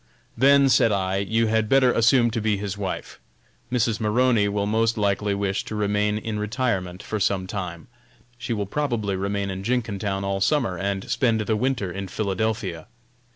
[0.35, 3.19] "Then," said I, "you had better assume to be his wife.
[3.71, 3.99] Mrs.
[3.99, 7.85] Maroney will most likely wish to remain in retirement for some time.
[8.39, 12.87] She will probably remain in Jenkintown all summer and spend the winter in Philadelphia.